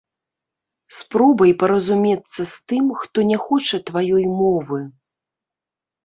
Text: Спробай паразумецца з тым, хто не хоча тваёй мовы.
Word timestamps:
Спробай 0.99 1.51
паразумецца 1.63 2.41
з 2.51 2.73
тым, 2.73 2.85
хто 3.01 3.17
не 3.33 3.37
хоча 3.43 3.77
тваёй 3.91 4.25
мовы. 4.39 4.79